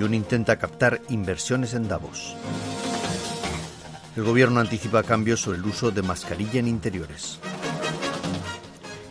Jun 0.00 0.14
intenta 0.14 0.58
captar 0.58 1.02
inversiones 1.10 1.74
en 1.74 1.86
Davos. 1.86 2.34
El 4.16 4.24
gobierno 4.24 4.58
anticipa 4.58 5.02
cambios 5.02 5.42
sobre 5.42 5.58
el 5.58 5.66
uso 5.66 5.90
de 5.90 6.00
mascarilla 6.00 6.58
en 6.58 6.68
interiores. 6.68 7.38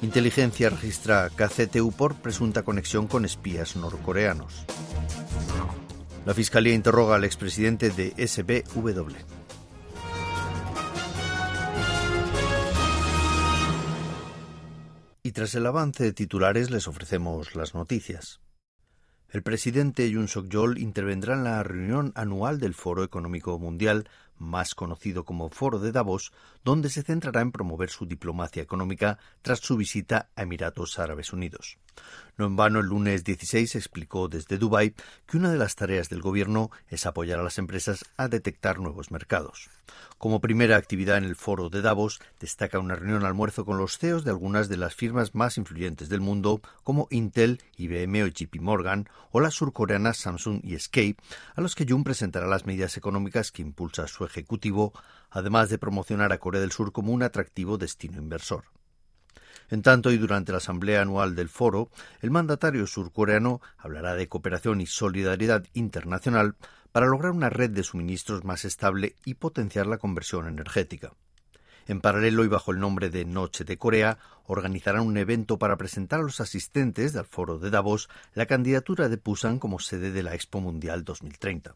Inteligencia 0.01 0.71
registra 0.71 1.29
KCTU 1.29 1.91
por 1.91 2.15
presunta 2.15 2.63
conexión 2.63 3.05
con 3.05 3.23
espías 3.23 3.75
norcoreanos. 3.75 4.65
La 6.25 6.33
Fiscalía 6.33 6.73
interroga 6.73 7.17
al 7.17 7.23
expresidente 7.23 7.91
de 7.91 8.27
SBW. 8.27 9.15
Y 15.21 15.31
tras 15.33 15.53
el 15.53 15.67
avance 15.67 16.03
de 16.03 16.13
titulares 16.13 16.71
les 16.71 16.87
ofrecemos 16.87 17.55
las 17.55 17.75
noticias. 17.75 18.39
El 19.31 19.43
presidente 19.43 20.09
Yoon 20.09 20.27
Suk-yeol 20.27 20.79
intervendrá 20.79 21.35
en 21.35 21.43
la 21.43 21.61
reunión 21.61 22.11
anual 22.15 22.59
del 22.59 22.73
Foro 22.73 23.03
Económico 23.03 23.59
Mundial, 23.59 24.09
más 24.39 24.75
conocido 24.75 25.25
como 25.25 25.49
Foro 25.49 25.79
de 25.79 25.91
Davos, 25.91 26.31
donde 26.63 26.89
se 26.89 27.03
centrará 27.03 27.41
en 27.41 27.51
promover 27.51 27.89
su 27.89 28.05
diplomacia 28.05 28.63
económica 28.63 29.19
tras 29.41 29.59
su 29.59 29.77
visita 29.77 30.29
a 30.35 30.43
Emiratos 30.43 30.99
Árabes 30.99 31.33
Unidos. 31.33 31.77
No 32.37 32.45
en 32.45 32.55
vano, 32.55 32.79
el 32.79 32.85
lunes 32.85 33.25
16 33.25 33.75
explicó 33.75 34.29
desde 34.29 34.57
Dubái 34.57 34.95
que 35.27 35.35
una 35.35 35.51
de 35.51 35.57
las 35.57 35.75
tareas 35.75 36.07
del 36.07 36.21
gobierno 36.21 36.71
es 36.87 37.05
apoyar 37.05 37.39
a 37.39 37.43
las 37.43 37.57
empresas 37.57 38.05
a 38.15 38.29
detectar 38.29 38.79
nuevos 38.79 39.11
mercados. 39.11 39.69
Como 40.17 40.39
primera 40.39 40.77
actividad 40.77 41.17
en 41.17 41.25
el 41.25 41.35
foro 41.35 41.69
de 41.69 41.81
Davos, 41.81 42.21
destaca 42.39 42.79
una 42.79 42.95
reunión 42.95 43.25
almuerzo 43.25 43.65
con 43.65 43.77
los 43.77 43.97
CEOs 43.97 44.23
de 44.23 44.31
algunas 44.31 44.69
de 44.69 44.77
las 44.77 44.95
firmas 44.95 45.35
más 45.35 45.57
influyentes 45.57 46.07
del 46.07 46.21
mundo, 46.21 46.61
como 46.83 47.07
Intel, 47.09 47.61
IBM 47.77 48.23
o 48.23 48.27
JP 48.27 48.61
Morgan, 48.61 49.09
o 49.31 49.41
las 49.41 49.55
surcoreanas 49.55 50.17
Samsung 50.17 50.61
y 50.63 50.77
SK, 50.77 51.17
a 51.55 51.61
los 51.61 51.75
que 51.75 51.85
Jun 51.87 52.03
presentará 52.03 52.47
las 52.47 52.65
medidas 52.65 52.95
económicas 52.95 53.51
que 53.51 53.61
impulsa 53.61 54.07
su 54.07 54.23
ejecutivo, 54.29 54.93
además 55.29 55.69
de 55.69 55.77
promocionar 55.77 56.31
a 56.31 56.37
Corea 56.37 56.61
del 56.61 56.71
Sur 56.71 56.91
como 56.91 57.11
un 57.11 57.23
atractivo 57.23 57.77
destino 57.77 58.17
inversor. 58.17 58.65
En 59.69 59.81
tanto, 59.81 60.11
y 60.11 60.17
durante 60.17 60.51
la 60.51 60.57
asamblea 60.57 61.01
anual 61.01 61.35
del 61.35 61.49
foro, 61.49 61.89
el 62.21 62.31
mandatario 62.31 62.87
surcoreano 62.87 63.61
hablará 63.77 64.15
de 64.15 64.27
cooperación 64.27 64.81
y 64.81 64.87
solidaridad 64.87 65.65
internacional 65.73 66.55
para 66.91 67.05
lograr 67.05 67.31
una 67.31 67.49
red 67.49 67.69
de 67.69 67.83
suministros 67.83 68.43
más 68.43 68.65
estable 68.65 69.15
y 69.25 69.35
potenciar 69.35 69.85
la 69.85 69.99
conversión 69.99 70.47
energética. 70.47 71.13
En 71.87 72.01
paralelo 72.01 72.43
y 72.43 72.47
bajo 72.47 72.71
el 72.71 72.79
nombre 72.79 73.09
de 73.09 73.25
Noche 73.25 73.63
de 73.63 73.77
Corea, 73.77 74.19
organizarán 74.45 75.07
un 75.07 75.17
evento 75.17 75.57
para 75.57 75.77
presentar 75.77 76.19
a 76.19 76.23
los 76.23 76.39
asistentes 76.39 77.13
del 77.13 77.25
foro 77.25 77.57
de 77.57 77.69
Davos 77.69 78.09
la 78.33 78.45
candidatura 78.45 79.09
de 79.09 79.17
Pusan 79.17 79.59
como 79.59 79.79
sede 79.79 80.11
de 80.11 80.23
la 80.23 80.35
Expo 80.35 80.61
Mundial 80.61 81.03
2030. 81.03 81.73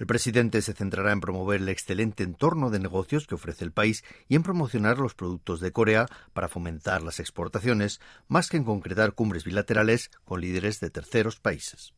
El 0.00 0.06
presidente 0.06 0.62
se 0.62 0.72
centrará 0.72 1.12
en 1.12 1.20
promover 1.20 1.60
el 1.60 1.68
excelente 1.68 2.24
entorno 2.24 2.70
de 2.70 2.78
negocios 2.78 3.26
que 3.26 3.34
ofrece 3.34 3.66
el 3.66 3.70
país 3.70 4.02
y 4.28 4.34
en 4.34 4.42
promocionar 4.42 4.96
los 4.96 5.14
productos 5.14 5.60
de 5.60 5.72
Corea 5.72 6.06
para 6.32 6.48
fomentar 6.48 7.02
las 7.02 7.20
exportaciones, 7.20 8.00
más 8.26 8.48
que 8.48 8.56
en 8.56 8.64
concretar 8.64 9.12
cumbres 9.12 9.44
bilaterales 9.44 10.10
con 10.24 10.40
líderes 10.40 10.80
de 10.80 10.88
terceros 10.88 11.38
países. 11.38 11.92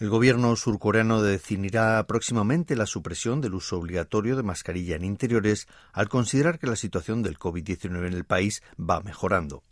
El 0.00 0.10
gobierno 0.10 0.56
surcoreano 0.56 1.22
definirá 1.22 2.04
próximamente 2.08 2.74
la 2.74 2.86
supresión 2.86 3.40
del 3.40 3.54
uso 3.54 3.78
obligatorio 3.78 4.34
de 4.34 4.42
mascarilla 4.42 4.96
en 4.96 5.04
interiores 5.04 5.68
al 5.92 6.08
considerar 6.08 6.58
que 6.58 6.66
la 6.66 6.74
situación 6.74 7.22
del 7.22 7.38
COVID-19 7.38 8.08
en 8.08 8.12
el 8.12 8.24
país 8.24 8.60
va 8.76 9.00
mejorando. 9.02 9.62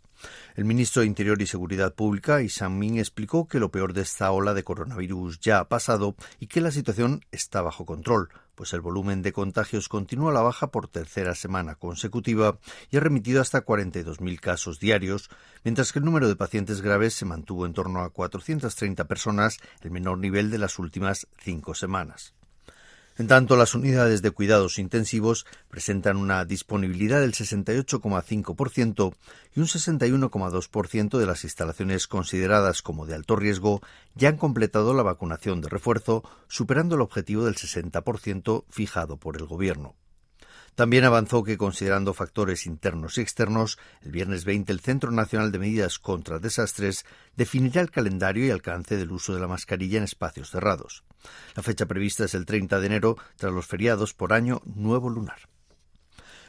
El 0.55 0.65
ministro 0.65 1.01
de 1.01 1.07
Interior 1.07 1.41
y 1.41 1.47
Seguridad 1.47 1.93
Pública, 1.93 2.41
Isam 2.41 2.77
Min, 2.77 2.97
explicó 2.97 3.47
que 3.47 3.59
lo 3.59 3.71
peor 3.71 3.93
de 3.93 4.01
esta 4.01 4.31
ola 4.31 4.53
de 4.53 4.63
coronavirus 4.63 5.39
ya 5.39 5.59
ha 5.59 5.67
pasado 5.67 6.15
y 6.39 6.47
que 6.47 6.61
la 6.61 6.71
situación 6.71 7.25
está 7.31 7.61
bajo 7.61 7.85
control, 7.85 8.29
pues 8.55 8.73
el 8.73 8.81
volumen 8.81 9.21
de 9.21 9.33
contagios 9.33 9.89
continúa 9.89 10.31
a 10.31 10.33
la 10.33 10.41
baja 10.41 10.67
por 10.67 10.87
tercera 10.87 11.35
semana 11.35 11.75
consecutiva 11.75 12.57
y 12.89 12.97
ha 12.97 13.01
remitido 13.01 13.41
hasta 13.41 13.65
42.000 13.65 14.39
casos 14.39 14.79
diarios, 14.79 15.29
mientras 15.63 15.91
que 15.91 15.99
el 15.99 16.05
número 16.05 16.27
de 16.27 16.35
pacientes 16.35 16.81
graves 16.81 17.13
se 17.13 17.25
mantuvo 17.25 17.65
en 17.65 17.73
torno 17.73 18.01
a 18.01 18.09
430 18.09 19.05
personas, 19.05 19.57
el 19.81 19.91
menor 19.91 20.17
nivel 20.17 20.49
de 20.49 20.57
las 20.57 20.79
últimas 20.79 21.27
cinco 21.37 21.75
semanas. 21.75 22.33
En 23.17 23.27
tanto, 23.27 23.55
las 23.55 23.75
unidades 23.75 24.21
de 24.21 24.31
cuidados 24.31 24.77
intensivos 24.77 25.45
presentan 25.69 26.17
una 26.17 26.43
disponibilidad 26.43 27.21
del 27.21 27.33
68,5% 27.33 29.15
y 29.55 29.59
un 29.61 29.67
61,2% 29.67 31.17
de 31.17 31.25
las 31.25 31.45
instalaciones 31.45 32.07
consideradas 32.07 32.81
como 32.81 33.05
de 33.05 33.15
alto 33.15 33.37
riesgo 33.37 33.81
ya 34.15 34.27
han 34.27 34.37
completado 34.37 34.93
la 34.93 35.03
vacunación 35.03 35.61
de 35.61 35.69
refuerzo, 35.69 36.23
superando 36.49 36.95
el 36.95 37.01
objetivo 37.01 37.45
del 37.45 37.55
60% 37.55 38.65
fijado 38.69 39.15
por 39.15 39.37
el 39.37 39.45
Gobierno. 39.45 39.95
También 40.75 41.05
avanzó 41.05 41.43
que, 41.43 41.57
considerando 41.57 42.13
factores 42.13 42.65
internos 42.65 43.17
y 43.17 43.21
externos, 43.21 43.79
el 44.01 44.11
viernes 44.11 44.43
20 44.43 44.73
el 44.73 44.81
Centro 44.81 45.09
Nacional 45.09 45.53
de 45.53 45.59
Medidas 45.59 45.99
contra 45.99 46.39
Desastres 46.39 47.05
definirá 47.37 47.81
el 47.81 47.91
calendario 47.91 48.45
y 48.45 48.51
alcance 48.51 48.97
del 48.97 49.11
uso 49.11 49.33
de 49.33 49.39
la 49.39 49.47
mascarilla 49.47 49.97
en 49.97 50.03
espacios 50.03 50.49
cerrados. 50.49 51.05
La 51.55 51.63
fecha 51.63 51.85
prevista 51.85 52.25
es 52.25 52.33
el 52.33 52.45
30 52.45 52.81
de 52.81 52.85
enero, 52.87 53.17
tras 53.37 53.53
los 53.53 53.65
feriados 53.65 54.13
por 54.13 54.33
año 54.33 54.61
nuevo 54.65 55.09
lunar. 55.09 55.47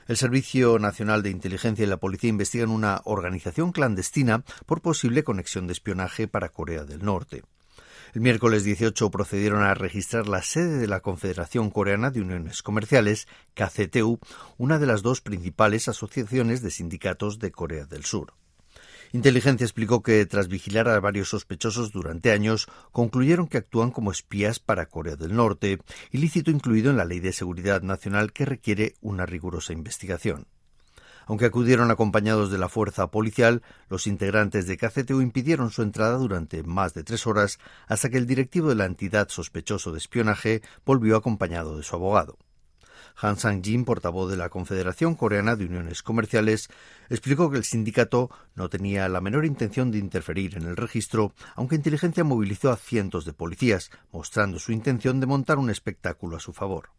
El 0.09 0.17
Servicio 0.17 0.79
Nacional 0.81 1.23
de 1.23 1.31
Inteligencia 1.31 1.85
y 1.85 1.89
la 1.89 1.97
Policía 1.97 2.31
investigan 2.31 2.71
una 2.71 3.01
organización 3.05 3.71
clandestina 3.71 4.45
por 4.65 4.81
posible 4.81 5.23
conexión 5.25 5.69
de 5.69 5.73
espionaje 5.73 6.27
para 6.27 6.49
Corea 6.49 6.85
del 6.85 7.05
Norte. 7.05 7.43
El 8.17 8.23
miércoles 8.23 8.65
18 8.65 9.11
procedieron 9.11 9.63
a 9.63 9.75
registrar 9.75 10.27
la 10.27 10.41
sede 10.41 10.79
de 10.79 10.87
la 10.87 11.01
Confederación 11.01 11.69
Coreana 11.69 12.11
de 12.11 12.23
Uniones 12.23 12.63
Comerciales, 12.63 13.29
KCTU, 13.53 14.21
una 14.57 14.79
de 14.79 14.87
las 14.87 15.03
dos 15.03 15.21
principales 15.21 15.87
asociaciones 15.87 16.63
de 16.63 16.71
sindicatos 16.71 17.39
de 17.41 17.51
Corea 17.51 17.85
del 17.85 18.07
Sur. 18.07 18.33
Inteligencia 19.13 19.67
explicó 19.67 20.03
que 20.03 20.25
tras 20.25 20.49
vigilar 20.49 20.89
a 20.89 20.99
varios 20.99 21.29
sospechosos 21.29 21.93
durante 21.93 22.33
años, 22.33 22.69
concluyeron 22.91 23.49
que 23.49 23.59
actúan 23.59 23.91
como 23.91 24.13
espías 24.13 24.61
para 24.61 24.87
Corea 24.87 25.17
del 25.17 25.37
Norte, 25.37 25.79
ilícito 26.11 26.51
incluido 26.51 26.91
en 26.91 26.97
la 26.97 27.05
Ley 27.05 27.21
de 27.21 27.35
Seguridad 27.35 27.83
Nacional 27.83 28.33
que 28.33 28.47
requiere 28.47 28.95
una 29.03 29.27
rigurosa 29.27 29.75
investigación. 29.75 30.47
Aunque 31.27 31.47
acudieron 31.47 31.91
acompañados 31.91 32.53
de 32.53 32.59
la 32.59 32.69
fuerza 32.69 33.11
policial, 33.11 33.63
los 33.89 34.07
integrantes 34.07 34.67
de 34.67 34.77
KCTU 34.77 35.21
impidieron 35.21 35.71
su 35.71 35.83
entrada 35.83 36.17
durante 36.19 36.63
más 36.63 36.95
de 36.95 37.03
tres 37.03 37.27
horas 37.27 37.59
hasta 37.89 38.09
que 38.09 38.17
el 38.17 38.27
directivo 38.27 38.69
de 38.69 38.77
la 38.77 38.85
entidad 38.85 39.29
sospechoso 39.29 39.91
de 39.91 39.99
espionaje 39.99 40.63
volvió 40.85 41.17
acompañado 41.17 41.77
de 41.77 41.83
su 41.83 41.97
abogado. 41.97 42.39
Han 43.19 43.37
Sang-jin, 43.37 43.85
portavoz 43.85 44.31
de 44.31 44.37
la 44.37 44.51
Confederación 44.51 45.15
Coreana 45.15 45.57
de 45.57 45.65
Uniones 45.65 46.03
Comerciales, 46.03 46.69
explicó 47.09 47.51
que 47.51 47.57
el 47.57 47.65
sindicato 47.65 48.31
no 48.55 48.69
tenía 48.69 49.09
la 49.09 49.23
menor 49.23 49.47
intención 49.47 49.91
de 49.91 49.99
interferir 49.99 50.57
en 50.57 50.65
el 50.65 50.77
registro, 50.77 51.33
aunque 51.55 51.77
inteligencia 51.77 52.25
movilizó 52.25 52.71
a 52.71 52.77
cientos 52.77 53.25
de 53.25 53.33
policías, 53.33 53.91
mostrando 54.13 54.59
su 54.59 54.73
intención 54.73 55.19
de 55.19 55.27
montar 55.27 55.59
un 55.59 55.71
espectáculo 55.71 56.37
a 56.37 56.41
su 56.41 56.53
favor. 56.53 56.91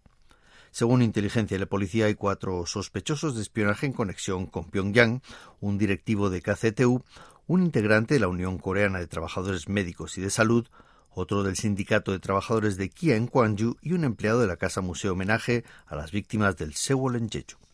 Según 0.71 1.01
inteligencia 1.01 1.55
y 1.55 1.59
la 1.59 1.65
policía, 1.65 2.05
hay 2.05 2.15
cuatro 2.15 2.65
sospechosos 2.65 3.35
de 3.35 3.41
espionaje 3.41 3.85
en 3.85 3.93
conexión 3.93 4.45
con 4.45 4.65
Pyongyang, 4.65 5.21
un 5.59 5.77
directivo 5.77 6.29
de 6.29 6.41
KCTU, 6.41 7.03
un 7.47 7.63
integrante 7.63 8.13
de 8.13 8.19
la 8.19 8.27
Unión 8.27 8.57
Coreana 8.57 8.99
de 8.99 9.07
Trabajadores 9.07 9.69
Médicos 9.69 10.17
y 10.17 10.21
de 10.21 10.29
Salud, 10.29 10.67
otro 11.09 11.43
del 11.43 11.55
Sindicato 11.55 12.11
de 12.11 12.19
Trabajadores 12.19 12.77
de 12.77 12.89
Kia 12.89 13.15
en 13.15 13.27
Gwangju 13.27 13.77
y 13.81 13.93
un 13.93 14.03
empleado 14.03 14.41
de 14.41 14.47
la 14.47 14.57
Casa 14.57 14.81
Museo 14.81 15.13
Homenaje 15.13 15.63
a 15.87 15.95
las 15.95 16.11
víctimas 16.11 16.57
del 16.57 16.75
Sewol 16.75 17.15
en 17.15 17.29
Jeju. 17.29 17.66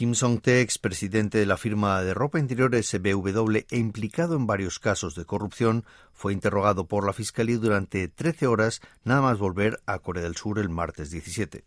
Kim 0.00 0.14
Song-tae, 0.14 0.62
expresidente 0.62 1.36
de 1.36 1.44
la 1.44 1.58
firma 1.58 2.00
de 2.00 2.14
ropa 2.14 2.38
interior 2.38 2.74
SBW 2.74 3.66
e 3.68 3.76
implicado 3.76 4.34
en 4.34 4.46
varios 4.46 4.78
casos 4.78 5.14
de 5.14 5.26
corrupción, 5.26 5.84
fue 6.14 6.32
interrogado 6.32 6.86
por 6.86 7.04
la 7.04 7.12
Fiscalía 7.12 7.58
durante 7.58 8.08
13 8.08 8.46
horas 8.46 8.80
nada 9.04 9.20
más 9.20 9.38
volver 9.38 9.78
a 9.84 9.98
Corea 9.98 10.22
del 10.22 10.36
Sur 10.36 10.58
el 10.58 10.70
martes 10.70 11.10
17. 11.10 11.64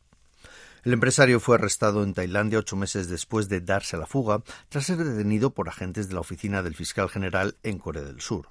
El 0.83 0.93
empresario 0.93 1.39
fue 1.39 1.57
arrestado 1.57 2.03
en 2.03 2.15
Tailandia 2.15 2.57
ocho 2.57 2.75
meses 2.75 3.07
después 3.07 3.49
de 3.49 3.61
darse 3.61 3.97
a 3.97 3.99
la 3.99 4.07
fuga 4.07 4.41
tras 4.67 4.87
ser 4.87 4.97
detenido 4.97 5.51
por 5.51 5.69
agentes 5.69 6.07
de 6.07 6.15
la 6.15 6.21
oficina 6.21 6.63
del 6.63 6.73
fiscal 6.73 7.09
general 7.09 7.57
en 7.61 7.77
Corea 7.77 8.01
del 8.01 8.19
Sur. 8.19 8.47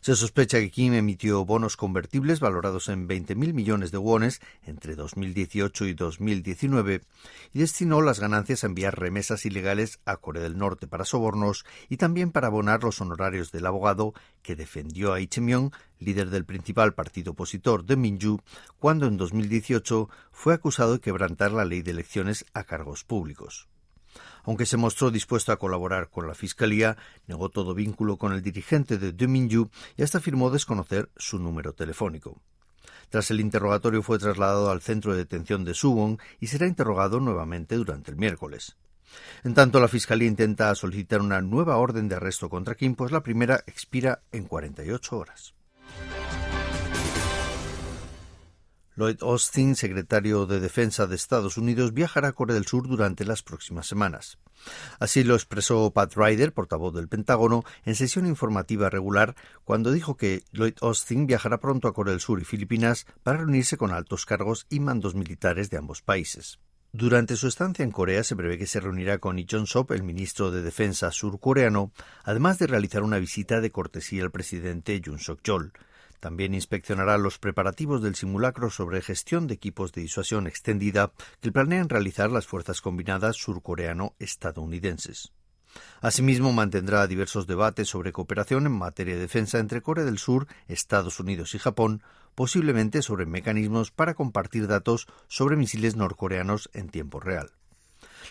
Se 0.00 0.14
sospecha 0.16 0.58
que 0.58 0.70
Kim 0.70 0.94
emitió 0.94 1.44
bonos 1.44 1.76
convertibles 1.76 2.40
valorados 2.40 2.88
en 2.88 3.08
20.000 3.08 3.52
millones 3.52 3.90
de 3.90 3.98
wones 3.98 4.40
entre 4.64 4.94
2018 4.94 5.86
y 5.86 5.94
2019 5.94 7.02
y 7.52 7.58
destinó 7.58 8.00
las 8.00 8.20
ganancias 8.20 8.64
a 8.64 8.66
enviar 8.68 8.98
remesas 8.98 9.44
ilegales 9.46 10.00
a 10.04 10.16
Corea 10.16 10.42
del 10.42 10.58
Norte 10.58 10.86
para 10.86 11.04
sobornos 11.04 11.64
y 11.88 11.96
también 11.96 12.32
para 12.32 12.48
abonar 12.48 12.82
los 12.82 13.00
honorarios 13.00 13.52
del 13.52 13.66
abogado 13.66 14.14
que 14.42 14.56
defendió 14.56 15.12
a 15.12 15.18
Lee 15.18 15.28
líder 15.98 16.30
del 16.30 16.44
principal 16.44 16.94
partido 16.94 17.32
opositor 17.32 17.84
de 17.84 17.96
Minju, 17.96 18.40
cuando 18.78 19.06
en 19.06 19.16
2018 19.16 20.08
fue 20.30 20.54
acusado 20.54 20.94
de 20.94 21.00
quebrantar 21.00 21.52
la 21.52 21.64
ley 21.64 21.82
de 21.82 21.90
elecciones 21.90 22.44
a 22.54 22.64
cargos 22.64 23.04
públicos. 23.04 23.68
Aunque 24.48 24.64
se 24.64 24.78
mostró 24.78 25.10
dispuesto 25.10 25.52
a 25.52 25.58
colaborar 25.58 26.08
con 26.08 26.26
la 26.26 26.34
Fiscalía, 26.34 26.96
negó 27.26 27.50
todo 27.50 27.74
vínculo 27.74 28.16
con 28.16 28.32
el 28.32 28.40
dirigente 28.40 28.96
de 28.96 29.28
Minju 29.28 29.68
y 29.94 30.02
hasta 30.02 30.16
afirmó 30.16 30.48
desconocer 30.48 31.10
su 31.18 31.38
número 31.38 31.74
telefónico. 31.74 32.40
Tras 33.10 33.30
el 33.30 33.40
interrogatorio 33.40 34.02
fue 34.02 34.18
trasladado 34.18 34.70
al 34.70 34.80
centro 34.80 35.12
de 35.12 35.18
detención 35.18 35.66
de 35.66 35.74
Suwon 35.74 36.18
y 36.40 36.46
será 36.46 36.66
interrogado 36.66 37.20
nuevamente 37.20 37.76
durante 37.76 38.10
el 38.10 38.16
miércoles. 38.16 38.78
En 39.44 39.52
tanto, 39.52 39.80
la 39.80 39.88
Fiscalía 39.88 40.28
intenta 40.28 40.74
solicitar 40.74 41.20
una 41.20 41.42
nueva 41.42 41.76
orden 41.76 42.08
de 42.08 42.14
arresto 42.14 42.48
contra 42.48 42.74
Kim, 42.74 42.94
pues 42.94 43.12
la 43.12 43.22
primera 43.22 43.62
expira 43.66 44.22
en 44.32 44.46
48 44.46 45.14
horas. 45.14 45.57
Lloyd 48.98 49.22
Austin, 49.22 49.76
secretario 49.76 50.44
de 50.46 50.58
Defensa 50.58 51.06
de 51.06 51.14
Estados 51.14 51.56
Unidos, 51.56 51.94
viajará 51.94 52.28
a 52.28 52.32
Corea 52.32 52.54
del 52.54 52.66
Sur 52.66 52.88
durante 52.88 53.24
las 53.24 53.44
próximas 53.44 53.86
semanas. 53.86 54.38
Así 54.98 55.22
lo 55.22 55.36
expresó 55.36 55.92
Pat 55.92 56.14
Ryder, 56.16 56.52
portavoz 56.52 56.92
del 56.92 57.06
Pentágono, 57.06 57.62
en 57.84 57.94
sesión 57.94 58.26
informativa 58.26 58.90
regular, 58.90 59.36
cuando 59.62 59.92
dijo 59.92 60.16
que 60.16 60.42
Lloyd 60.50 60.74
Austin 60.80 61.28
viajará 61.28 61.60
pronto 61.60 61.86
a 61.86 61.94
Corea 61.94 62.10
del 62.10 62.20
Sur 62.20 62.40
y 62.40 62.44
Filipinas 62.44 63.06
para 63.22 63.38
reunirse 63.38 63.76
con 63.76 63.92
altos 63.92 64.26
cargos 64.26 64.66
y 64.68 64.80
mandos 64.80 65.14
militares 65.14 65.70
de 65.70 65.76
ambos 65.76 66.02
países. 66.02 66.58
Durante 66.90 67.36
su 67.36 67.46
estancia 67.46 67.84
en 67.84 67.92
Corea 67.92 68.24
se 68.24 68.34
prevé 68.34 68.58
que 68.58 68.66
se 68.66 68.80
reunirá 68.80 69.18
con 69.18 69.36
Lee 69.36 69.46
Jong-sop, 69.48 69.92
el 69.92 70.02
ministro 70.02 70.50
de 70.50 70.62
Defensa 70.62 71.12
surcoreano, 71.12 71.92
además 72.24 72.58
de 72.58 72.66
realizar 72.66 73.04
una 73.04 73.18
visita 73.18 73.60
de 73.60 73.70
cortesía 73.70 74.24
al 74.24 74.32
presidente 74.32 75.00
Yoon 75.00 75.20
Suk-yeol. 75.20 75.72
También 76.20 76.54
inspeccionará 76.54 77.16
los 77.18 77.38
preparativos 77.38 78.02
del 78.02 78.14
simulacro 78.14 78.70
sobre 78.70 79.02
gestión 79.02 79.46
de 79.46 79.54
equipos 79.54 79.92
de 79.92 80.02
disuasión 80.02 80.46
extendida 80.46 81.12
que 81.40 81.52
planean 81.52 81.88
realizar 81.88 82.30
las 82.30 82.46
fuerzas 82.46 82.80
combinadas 82.80 83.36
surcoreano-estadounidenses. 83.36 85.32
Asimismo, 86.00 86.52
mantendrá 86.52 87.06
diversos 87.06 87.46
debates 87.46 87.88
sobre 87.88 88.12
cooperación 88.12 88.66
en 88.66 88.72
materia 88.72 89.14
de 89.14 89.20
defensa 89.20 89.58
entre 89.58 89.82
Corea 89.82 90.04
del 90.04 90.18
Sur, 90.18 90.48
Estados 90.66 91.20
Unidos 91.20 91.54
y 91.54 91.58
Japón, 91.58 92.02
posiblemente 92.34 93.02
sobre 93.02 93.26
mecanismos 93.26 93.90
para 93.90 94.14
compartir 94.14 94.66
datos 94.66 95.06
sobre 95.28 95.56
misiles 95.56 95.96
norcoreanos 95.96 96.70
en 96.72 96.88
tiempo 96.88 97.20
real. 97.20 97.57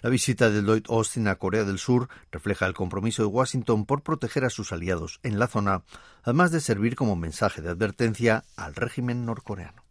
La 0.02 0.10
visita 0.12 0.50
de 0.52 0.62
Lloyd 0.62 0.86
Austin 0.90 1.28
a 1.28 1.36
Corea 1.36 1.64
del 1.64 1.80
Sur 1.80 2.08
refleja 2.32 2.68
el 2.68 2.74
compromiso 2.74 3.24
de 3.24 3.30
Washington 3.30 3.86
por 3.86 4.04
proteger 4.04 4.46
a 4.46 4.52
sus 4.52 4.72
aliados 4.72 5.20
en 5.24 5.40
la 5.40 5.48
zona, 5.48 5.84
además 6.24 6.52
de 6.52 6.62
servir 6.62 6.96
como 6.96 7.16
mensaje 7.16 7.62
de 7.62 7.70
advertencia 7.70 8.46
al 8.56 8.76
régimen 8.76 9.26
norcoreano. 9.26 9.84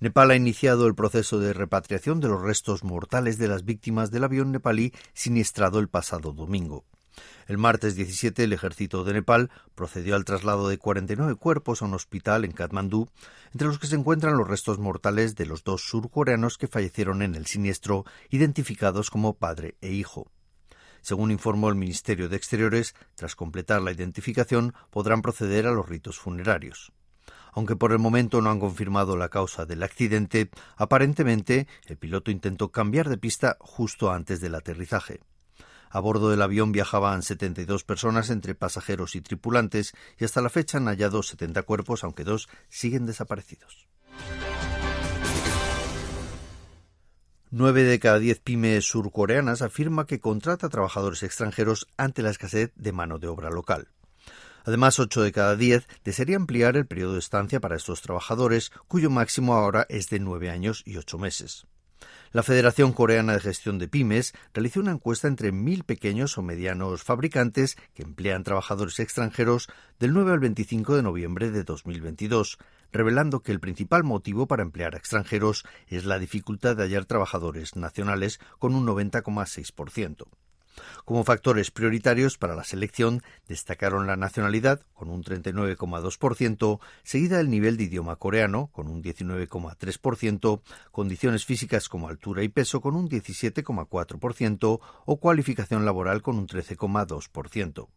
Nepal 0.00 0.32
ha 0.32 0.36
iniciado 0.36 0.88
el 0.88 0.96
proceso 0.96 1.38
de 1.38 1.52
repatriación 1.52 2.18
de 2.20 2.28
los 2.28 2.42
restos 2.42 2.82
mortales 2.82 3.38
de 3.38 3.48
las 3.48 3.64
víctimas 3.64 4.10
del 4.10 4.24
avión 4.24 4.50
nepalí 4.50 4.92
siniestrado 5.12 5.78
el 5.78 5.88
pasado 5.88 6.32
domingo. 6.32 6.84
El 7.46 7.58
martes 7.58 7.94
17 7.94 8.44
el 8.44 8.54
ejército 8.54 9.04
de 9.04 9.12
Nepal 9.12 9.50
procedió 9.74 10.16
al 10.16 10.24
traslado 10.24 10.68
de 10.68 10.78
49 10.78 11.34
cuerpos 11.34 11.82
a 11.82 11.84
un 11.84 11.94
hospital 11.94 12.44
en 12.44 12.52
Katmandú, 12.52 13.08
entre 13.52 13.68
los 13.68 13.78
que 13.78 13.86
se 13.86 13.96
encuentran 13.96 14.38
los 14.38 14.48
restos 14.48 14.78
mortales 14.78 15.36
de 15.36 15.44
los 15.44 15.62
dos 15.62 15.82
surcoreanos 15.82 16.56
que 16.56 16.68
fallecieron 16.68 17.20
en 17.20 17.34
el 17.34 17.46
siniestro, 17.46 18.04
identificados 18.30 19.10
como 19.10 19.34
padre 19.34 19.76
e 19.82 19.92
hijo. 19.92 20.30
Según 21.02 21.30
informó 21.30 21.68
el 21.68 21.74
Ministerio 21.74 22.30
de 22.30 22.36
Exteriores, 22.36 22.94
tras 23.14 23.36
completar 23.36 23.82
la 23.82 23.92
identificación 23.92 24.72
podrán 24.88 25.20
proceder 25.20 25.66
a 25.66 25.72
los 25.72 25.86
ritos 25.86 26.18
funerarios. 26.18 26.92
Aunque 27.52 27.76
por 27.76 27.92
el 27.92 27.98
momento 27.98 28.40
no 28.40 28.50
han 28.50 28.58
confirmado 28.58 29.14
la 29.16 29.28
causa 29.28 29.66
del 29.66 29.82
accidente, 29.82 30.48
aparentemente 30.76 31.68
el 31.86 31.98
piloto 31.98 32.30
intentó 32.30 32.72
cambiar 32.72 33.10
de 33.10 33.18
pista 33.18 33.58
justo 33.60 34.10
antes 34.10 34.40
del 34.40 34.54
aterrizaje. 34.54 35.20
A 35.94 36.00
bordo 36.00 36.28
del 36.28 36.42
avión 36.42 36.72
viajaban 36.72 37.22
72 37.22 37.84
personas 37.84 38.28
entre 38.28 38.56
pasajeros 38.56 39.14
y 39.14 39.20
tripulantes 39.20 39.92
y 40.18 40.24
hasta 40.24 40.42
la 40.42 40.50
fecha 40.50 40.78
han 40.78 40.88
hallado 40.88 41.22
70 41.22 41.62
cuerpos, 41.62 42.02
aunque 42.02 42.24
dos 42.24 42.48
siguen 42.68 43.06
desaparecidos. 43.06 43.86
Nueve 47.52 47.84
de 47.84 48.00
cada 48.00 48.18
diez 48.18 48.40
pymes 48.40 48.84
surcoreanas 48.84 49.62
afirma 49.62 50.08
que 50.08 50.18
contrata 50.18 50.68
trabajadores 50.68 51.22
extranjeros 51.22 51.86
ante 51.96 52.22
la 52.22 52.30
escasez 52.30 52.72
de 52.74 52.90
mano 52.90 53.20
de 53.20 53.28
obra 53.28 53.48
local. 53.50 53.86
Además, 54.64 54.98
ocho 54.98 55.22
de 55.22 55.30
cada 55.30 55.54
diez 55.54 55.86
desearía 56.02 56.34
ampliar 56.34 56.76
el 56.76 56.88
periodo 56.88 57.12
de 57.12 57.20
estancia 57.20 57.60
para 57.60 57.76
estos 57.76 58.02
trabajadores, 58.02 58.72
cuyo 58.88 59.10
máximo 59.10 59.54
ahora 59.54 59.86
es 59.88 60.08
de 60.08 60.18
nueve 60.18 60.50
años 60.50 60.82
y 60.84 60.96
ocho 60.96 61.18
meses. 61.18 61.68
La 62.32 62.42
Federación 62.42 62.92
Coreana 62.92 63.34
de 63.34 63.40
Gestión 63.40 63.78
de 63.78 63.88
Pymes 63.88 64.34
realizó 64.52 64.80
una 64.80 64.92
encuesta 64.92 65.28
entre 65.28 65.52
mil 65.52 65.84
pequeños 65.84 66.36
o 66.36 66.42
medianos 66.42 67.02
fabricantes 67.02 67.76
que 67.94 68.02
emplean 68.02 68.42
trabajadores 68.42 68.98
extranjeros 68.98 69.68
del 70.00 70.12
9 70.12 70.32
al 70.32 70.40
25 70.40 70.96
de 70.96 71.02
noviembre 71.02 71.50
de 71.50 71.64
2022, 71.64 72.58
revelando 72.92 73.40
que 73.40 73.52
el 73.52 73.60
principal 73.60 74.04
motivo 74.04 74.46
para 74.46 74.62
emplear 74.62 74.94
a 74.94 74.98
extranjeros 74.98 75.64
es 75.88 76.04
la 76.04 76.18
dificultad 76.18 76.76
de 76.76 76.82
hallar 76.82 77.04
trabajadores 77.04 77.76
nacionales 77.76 78.40
con 78.58 78.74
un 78.74 78.86
90,6%. 78.86 80.26
Como 81.04 81.24
factores 81.24 81.70
prioritarios 81.70 82.38
para 82.38 82.54
la 82.54 82.64
selección 82.64 83.22
destacaron 83.48 84.06
la 84.06 84.16
nacionalidad, 84.16 84.80
con 84.94 85.10
un 85.10 85.22
39,2%, 85.22 86.80
seguida 87.02 87.38
del 87.38 87.50
nivel 87.50 87.76
de 87.76 87.84
idioma 87.84 88.16
coreano, 88.16 88.70
con 88.72 88.88
un 88.88 89.02
19,3%, 89.02 90.60
condiciones 90.90 91.44
físicas 91.44 91.88
como 91.88 92.08
altura 92.08 92.42
y 92.42 92.48
peso, 92.48 92.80
con 92.80 92.96
un 92.96 93.08
17,4%, 93.08 94.80
o 95.06 95.16
cualificación 95.20 95.84
laboral, 95.84 96.22
con 96.22 96.38
un 96.38 96.46
13,2%. 96.46 97.88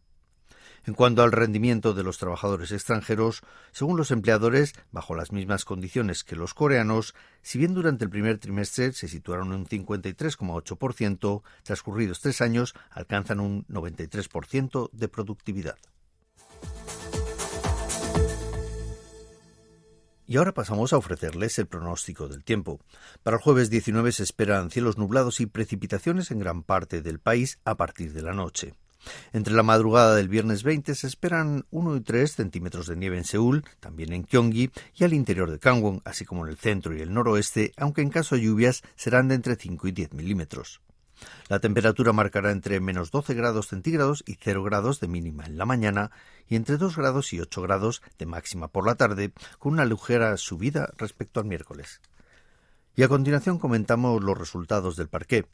En 0.86 0.94
cuanto 0.94 1.22
al 1.22 1.32
rendimiento 1.32 1.94
de 1.94 2.02
los 2.02 2.18
trabajadores 2.18 2.72
extranjeros, 2.72 3.42
según 3.72 3.96
los 3.96 4.10
empleadores, 4.10 4.74
bajo 4.90 5.14
las 5.14 5.32
mismas 5.32 5.64
condiciones 5.64 6.24
que 6.24 6.36
los 6.36 6.54
coreanos, 6.54 7.14
si 7.42 7.58
bien 7.58 7.74
durante 7.74 8.04
el 8.04 8.10
primer 8.10 8.38
trimestre 8.38 8.92
se 8.92 9.08
situaron 9.08 9.48
en 9.48 9.60
un 9.60 9.66
53,8%, 9.66 11.42
transcurridos 11.62 12.20
tres 12.20 12.40
años 12.40 12.74
alcanzan 12.90 13.40
un 13.40 13.66
93% 13.66 14.90
de 14.92 15.08
productividad. 15.08 15.76
Y 20.30 20.36
ahora 20.36 20.52
pasamos 20.52 20.92
a 20.92 20.98
ofrecerles 20.98 21.58
el 21.58 21.66
pronóstico 21.66 22.28
del 22.28 22.44
tiempo. 22.44 22.80
Para 23.22 23.38
el 23.38 23.42
jueves 23.42 23.70
19 23.70 24.12
se 24.12 24.24
esperan 24.24 24.70
cielos 24.70 24.98
nublados 24.98 25.40
y 25.40 25.46
precipitaciones 25.46 26.30
en 26.30 26.38
gran 26.38 26.62
parte 26.62 27.00
del 27.00 27.18
país 27.18 27.58
a 27.64 27.76
partir 27.76 28.12
de 28.12 28.20
la 28.20 28.34
noche. 28.34 28.74
Entre 29.32 29.54
la 29.54 29.62
madrugada 29.62 30.14
del 30.14 30.28
viernes 30.28 30.62
20 30.62 30.94
se 30.94 31.06
esperan 31.06 31.64
1 31.70 31.96
y 31.96 32.00
3 32.00 32.32
centímetros 32.32 32.86
de 32.86 32.96
nieve 32.96 33.18
en 33.18 33.24
Seúl, 33.24 33.64
también 33.80 34.12
en 34.12 34.24
Gyeonggi 34.24 34.70
y 34.96 35.04
al 35.04 35.12
interior 35.12 35.50
de 35.50 35.58
Gangwon, 35.58 36.02
así 36.04 36.24
como 36.24 36.44
en 36.44 36.50
el 36.50 36.56
centro 36.56 36.96
y 36.96 37.00
el 37.00 37.12
noroeste, 37.12 37.72
aunque 37.76 38.02
en 38.02 38.10
caso 38.10 38.34
de 38.34 38.42
lluvias 38.42 38.82
serán 38.96 39.28
de 39.28 39.36
entre 39.36 39.56
5 39.56 39.88
y 39.88 39.92
10 39.92 40.14
milímetros. 40.14 40.80
La 41.48 41.58
temperatura 41.58 42.12
marcará 42.12 42.52
entre 42.52 42.80
menos 42.80 43.10
12 43.10 43.34
grados 43.34 43.68
centígrados 43.68 44.22
y 44.26 44.36
0 44.40 44.62
grados 44.62 45.00
de 45.00 45.08
mínima 45.08 45.46
en 45.46 45.58
la 45.58 45.66
mañana 45.66 46.10
y 46.48 46.56
entre 46.56 46.76
2 46.76 46.96
grados 46.96 47.32
y 47.32 47.40
8 47.40 47.62
grados 47.62 48.02
de 48.18 48.26
máxima 48.26 48.68
por 48.68 48.86
la 48.86 48.94
tarde, 48.94 49.32
con 49.58 49.72
una 49.72 49.84
ligera 49.84 50.36
subida 50.36 50.92
respecto 50.96 51.40
al 51.40 51.46
miércoles. 51.46 52.00
Y 52.98 53.02
a 53.04 53.08
continuación 53.08 53.60
comentamos 53.60 54.24
los 54.24 54.36
resultados 54.36 54.96
del 54.96 55.08
parqué. 55.08 55.46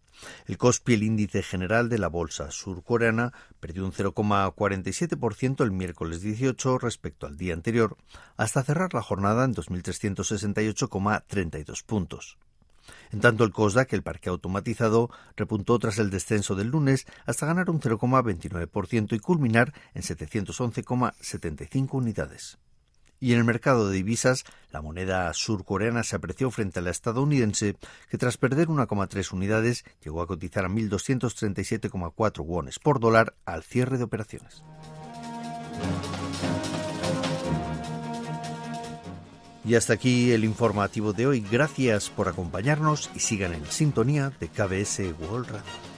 El 0.46 0.56
Kospi, 0.56 0.94
el 0.94 1.02
índice 1.02 1.42
general 1.42 1.90
de 1.90 1.98
la 1.98 2.08
bolsa 2.08 2.50
surcoreana, 2.50 3.34
perdió 3.60 3.84
un 3.84 3.92
0,47% 3.92 5.62
el 5.62 5.70
miércoles 5.70 6.22
18 6.22 6.78
respecto 6.78 7.26
al 7.26 7.36
día 7.36 7.52
anterior, 7.52 7.98
hasta 8.38 8.62
cerrar 8.62 8.94
la 8.94 9.02
jornada 9.02 9.44
en 9.44 9.54
2.368,32 9.54 11.84
puntos. 11.84 12.38
En 13.12 13.20
tanto, 13.20 13.44
el 13.44 13.52
Kosdaq, 13.52 13.92
el 13.92 14.02
parque 14.02 14.30
automatizado, 14.30 15.10
repuntó 15.36 15.78
tras 15.78 15.98
el 15.98 16.08
descenso 16.08 16.54
del 16.54 16.68
lunes 16.68 17.06
hasta 17.26 17.44
ganar 17.44 17.68
un 17.68 17.78
0,29% 17.78 19.12
y 19.12 19.18
culminar 19.18 19.74
en 19.92 20.00
711,75 20.00 21.88
unidades. 21.92 22.56
Y 23.24 23.32
en 23.32 23.38
el 23.38 23.44
mercado 23.44 23.88
de 23.88 23.96
divisas, 23.96 24.44
la 24.70 24.82
moneda 24.82 25.32
surcoreana 25.32 26.02
se 26.02 26.14
apreció 26.14 26.50
frente 26.50 26.80
a 26.80 26.82
la 26.82 26.90
estadounidense, 26.90 27.74
que 28.10 28.18
tras 28.18 28.36
perder 28.36 28.68
1,3 28.68 29.32
unidades 29.32 29.86
llegó 30.04 30.20
a 30.20 30.26
cotizar 30.26 30.66
a 30.66 30.68
1.237,4 30.68 32.44
wones 32.44 32.78
por 32.78 33.00
dólar 33.00 33.34
al 33.46 33.62
cierre 33.62 33.96
de 33.96 34.04
operaciones. 34.04 34.62
Y 39.64 39.74
hasta 39.74 39.94
aquí 39.94 40.32
el 40.32 40.44
informativo 40.44 41.14
de 41.14 41.26
hoy. 41.26 41.46
Gracias 41.50 42.10
por 42.10 42.28
acompañarnos 42.28 43.10
y 43.14 43.20
sigan 43.20 43.54
en 43.54 43.64
sintonía 43.64 44.34
de 44.38 44.48
KBS 44.48 45.00
World 45.18 45.48
Radio. 45.48 45.93